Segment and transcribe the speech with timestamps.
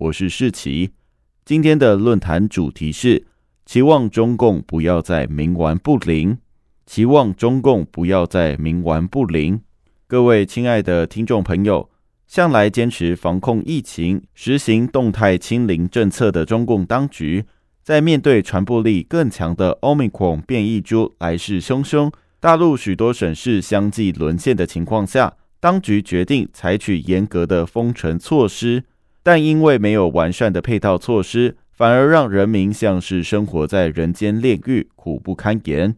[0.00, 0.92] 我是世奇。
[1.44, 3.26] 今天的论坛主题是：
[3.66, 6.38] 期望中共不要再冥顽不灵。
[6.86, 9.60] 期望中共不要再冥顽不灵。
[10.06, 11.90] 各位亲爱的听众朋友，
[12.26, 17.44] 向来坚持防控疫情、实行动态清零政策的中共当局，
[17.82, 25.36] 在面对传播力更强的 Omicron 变异株来势汹汹，大陆许多省市相继沦陷的情况下。
[25.60, 28.82] 当局决定采取严格的封城措施，
[29.22, 35.96] 但因为没有完善的配套措施，反而让人民像是生活在人间炼狱，苦不堪言。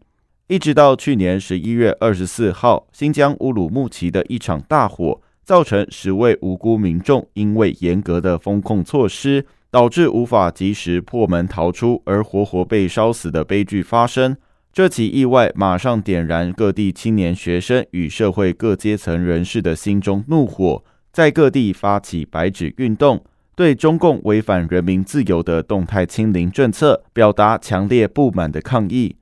[0.48, 14.36] 一直到去年十一月二十四号，新疆乌鲁木齐的一场大火，造成十位无辜民众因为严格的封控措施，导致无法及时破门逃出而活活被烧死的悲剧发生。
[14.72, 20.82] 这起意外马上点燃各地青年学生与社会各阶层人士的心中怒火，
[21.12, 23.22] 在各地发起白纸运动，
[23.54, 29.16] 对中共违反人民自由的动态清零政策表达强烈不满的抗议。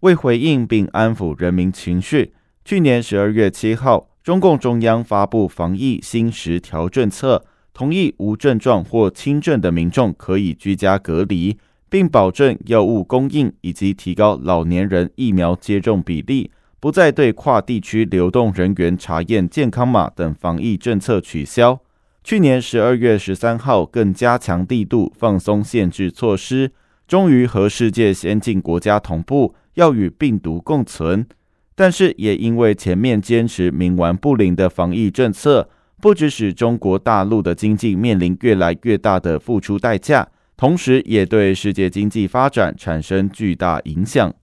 [0.00, 2.32] 为回应并安抚人民情绪，
[2.64, 11.58] 去年十二月七号，中共中央发布防疫新十条政策，同意无症状或轻症的民众可以居家隔离。
[11.90, 16.50] 并保证药物供应以及提高老年人疫苗接种比例，
[16.84, 21.80] 不再对跨地区流动人员查验健康码等防疫政策取消。
[22.22, 26.70] 去年十二月十三号，更加强力度放松限制措施，
[27.08, 31.26] 终于和世界先进国家同步，要与病毒共存。
[31.74, 35.70] 但是，也因为前面坚持冥顽不灵的防疫政策，
[36.02, 40.28] 不只使中国大陆的经济面临越来越大的付出代价。
[40.54, 44.34] 同时，也对世界经济发展产生巨大影响。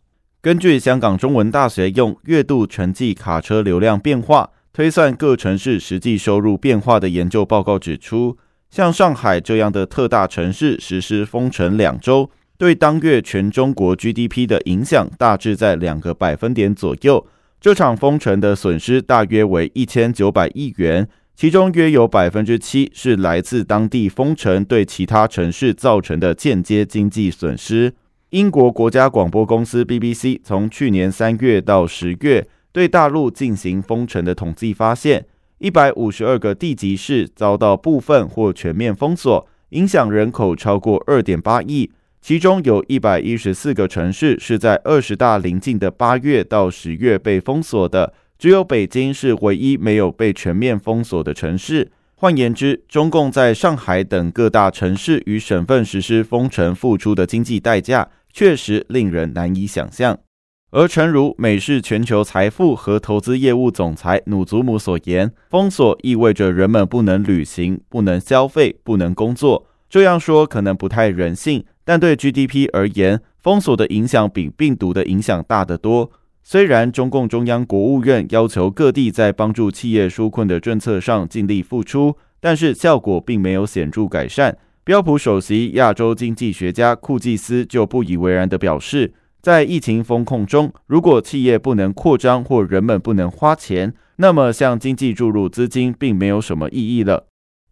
[0.43, 8.35] 根据香港中文大学用月度城际卡车流量变化推算各城市实际收入变化的研究报告指出，
[8.71, 17.27] 像上海这样的特大城市实施封城两周，对当月全中国 GDP 的影响大致在两个百分点左右。
[17.59, 21.07] 这场封城的损失大约为一千九百亿元。
[21.35, 27.93] 其中约有百分之七是来自当地封城对其他城市造成的间接经济损失。
[28.31, 35.25] 英国国家广播公司 BBC 从去年三月到十月对大陆进行封城的统计发现，
[35.57, 41.91] 一百五十二个地级市遭到部分或全面封锁，影响人口超过二点八亿。
[42.21, 48.13] 其中有一百一十四个城市是在二十大临近的八月到十月被封锁的。
[48.39, 51.91] 只有北京是唯一没有被全面封锁的城市。
[52.15, 60.17] 换言之，中共在上海等各大城市与省份实施封城付出的经济代价，确实令人难以想象。
[60.71, 69.67] 而诚如美式全球财富和投资业务总裁努祖姆所言，封锁意味着人们不能旅行、不能消费、不能工作。
[69.89, 76.09] 这样说可能不太人性，但对 GDP 而言，封锁的影响比病毒的影响大得多。
[76.41, 84.57] 虽然中共中央、国务院要求各地在帮助企业纾困的政策上尽力付出，但是效果并没有显著改善。
[84.83, 97.27] 标普首席亚洲经济学家库季斯就不以为然地表示，在疫情风控中，如果企业不能扩张或人们不能花钱，那么向经济注入资金并没有什么意义了。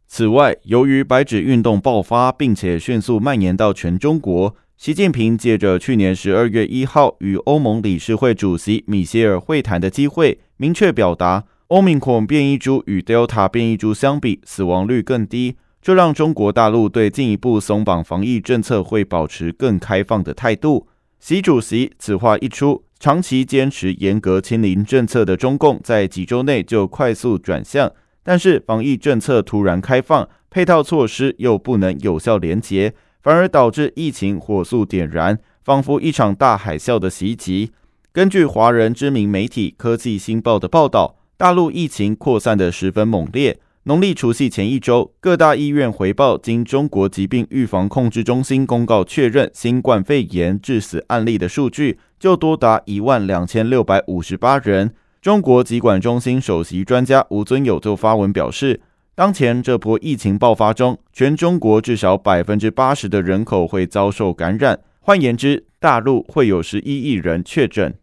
[0.07, 4.55] 此外，由于白纸运动爆发，并且迅速蔓延到全中国。
[4.77, 15.55] 习近平借着去年十二月一号与欧盟理事会主席米歇尔会谈的机会，明确表达，欧米孔变异株与 Delta 变异株相比，死亡率更低。
[15.81, 20.87] 这让中国大陆对进一步松绑防疫政策会保持更开放的态度。
[21.19, 27.91] 习主席此话一出，长期坚持严格清零政策的中共，在几周内就快速转向。
[28.23, 32.93] 但是防疫政策突然开放，配套措施又不能有效连结。
[33.21, 37.71] 反而导致疫情火速点燃，仿佛一场大海啸的袭击。
[38.13, 43.59] 根据华人知名媒体《科技新报》的报道，大陆疫情扩散的十分猛烈。
[43.89, 54.93] 农历除夕前一周，各大医院回报，经中国疾病预防控制中心公告确认新冠肺炎致死案例的数据，就多达一万两千六百五十八人。
[55.23, 58.79] 中国疾管中心首席专家吴尊友就发文表示。
[59.15, 67.95] 当前这波疫情爆发中，全中国至少百分之八十的人口会遭受感染，换言之，大陆会有十一亿人确诊。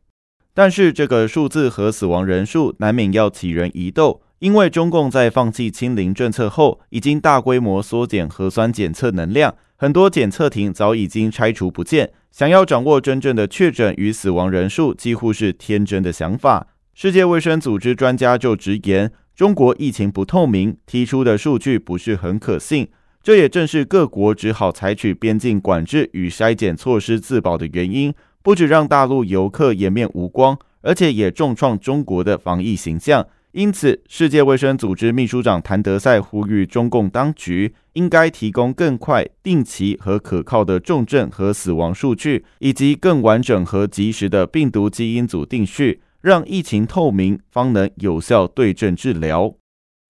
[0.52, 12.12] 但是这个数字和死亡人数难免要起人疑窦，因为中共在放弃清零政策后，已经大规模缩减核酸检测能量，很多检测亭早已经拆除不见。
[12.30, 16.66] 想要掌握真正的确诊与死亡人数，几乎是天真的想法。
[16.92, 19.10] 世界卫生组织专家就直言。
[19.34, 22.88] 中国疫情不透明，提出的数据不是很可信，
[23.22, 28.12] 这也正是各国只好采取边境管制与筛检措施自保的原因。
[28.42, 33.26] 不止让大陆游客颜面无光，而且也重创中国的防疫形象。
[33.56, 46.02] 因此，世界卫生组织秘书长谭德赛呼吁中共当局应该提供更快、定期和可靠的重症和死亡数据，以及更完整和及时的病毒基因组定序。
[46.20, 49.54] 让疫情透明，方能有效对症治疗。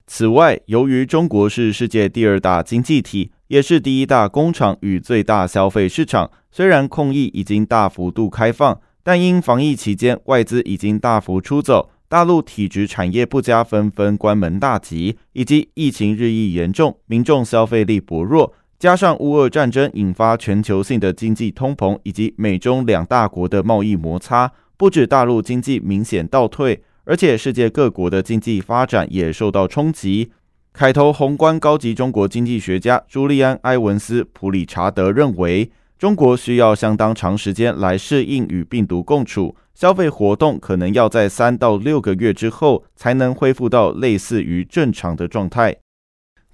[0.09, 24.53] 此外，由于中国是世界第二大经济体，也是第一大工厂与最大消费市场，虽然控疫已经大幅度开放，但因防疫期间外资已经大幅出走，大陆体质产业不佳纷纷关门大吉，以及疫情日益严重，民众消费力薄弱，加上乌俄战争引发全球性的经济通膨，以及美中两大国的贸易摩擦。
[24.77, 30.31] 不止大陆经济明显倒退，而且世界各国的经济发展也受到冲击。
[30.73, 45.77] 凯投宏观高级中国经济学家朱利安·埃文斯·普里查德认为，中国需要相当长时间来适应与病毒共处，消费活动可能要在三到六个月之后才能恢复到类似于正常的状态。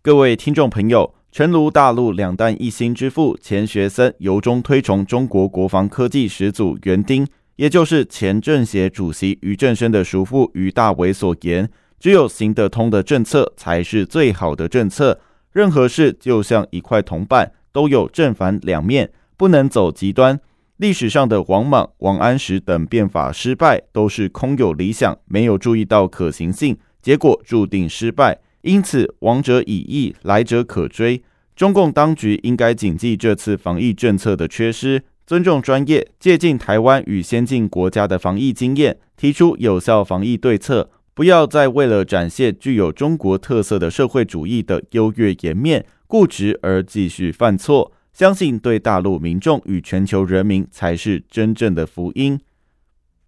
[0.00, 7.26] 各位听众朋友，诚如大陆两弹一星之父钱学森由衷推崇中国国防科技始祖园丁。
[7.56, 11.68] 也就是前政协主席于正声的叔父于大为所言，
[12.00, 15.20] 只有行得通的政策才是最好的政策。
[15.52, 19.10] 任何事就像一块铜板，都有正反两面，
[19.42, 20.38] 不能走极端。
[20.76, 28.38] 历史上的王莽、王安石等变法失败，都是空有理想，没有注意到可行性，结果注定失败。
[28.60, 31.24] 因此，亡者已矣，来者可追。
[31.56, 35.02] 中共当局应该谨记这次防疫政策的缺失。
[35.26, 40.88] 尊重专业，借鉴台湾与先进国家的防疫经验，提出有效防疫对策。
[41.14, 47.90] 不要再为了展现具有中国特色的社会主义的优越颜面，固执而继续犯错。
[48.12, 52.38] 相信对大陆民众与全球人民才是真正的福音。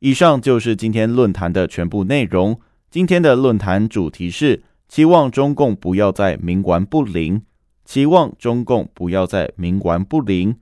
[0.01, 2.61] 以上就是今天论坛的全部内容。
[2.91, 7.43] 今天的论坛主题是：期望中共不要再冥顽不灵。
[7.85, 10.57] 期望中共不要再冥顽不灵。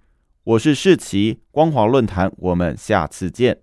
[0.44, 3.58] 我是世奇，光华论坛，我们下次见。